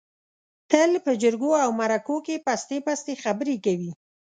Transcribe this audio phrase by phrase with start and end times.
[0.71, 3.91] تل په جرگو او مرکو کې پستې پستې خبرې کوي.